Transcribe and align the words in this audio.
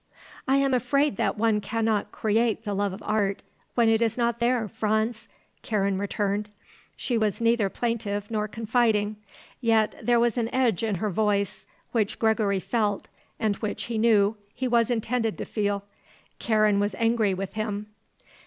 "I 0.47 0.55
am 0.57 0.73
afraid 0.73 1.15
that 1.17 1.37
one 1.37 1.61
cannot 1.61 2.11
create 2.11 2.63
the 2.65 2.73
love 2.73 2.91
of 2.91 3.03
art 3.05 3.43
when 3.75 3.87
it 3.87 4.01
is 4.01 4.17
not 4.17 4.39
there, 4.39 4.67
Franz," 4.67 5.27
Karen 5.61 5.99
returned. 5.99 6.49
She 6.95 7.19
was 7.19 7.39
neither 7.39 7.69
plaintive 7.69 8.31
nor 8.31 8.47
confiding; 8.47 9.17
yet 9.59 9.93
there 10.01 10.19
was 10.19 10.39
an 10.39 10.49
edge 10.51 10.81
in 10.81 10.95
her 10.95 11.11
voice 11.11 11.67
which 11.91 12.17
Gregory 12.17 12.59
felt 12.59 13.09
and 13.39 13.57
which, 13.57 13.83
he 13.83 13.99
knew, 13.99 14.37
he 14.55 14.67
was 14.67 14.89
intended 14.89 15.37
to 15.37 15.45
feel. 15.45 15.83
Karen 16.39 16.79
was 16.79 16.95
angry 16.95 17.35
with 17.35 17.53
him. 17.53 17.85